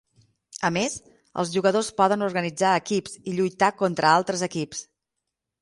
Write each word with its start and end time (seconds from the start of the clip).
A 0.67 0.71
més, 0.77 0.95
els 1.43 1.51
jugadors 1.57 1.91
poden 2.01 2.29
organitzar 2.29 2.73
equips 2.83 3.21
i 3.33 3.37
lluitar 3.41 3.73
contra 3.83 4.11
altres 4.15 4.49
equips. 4.53 4.83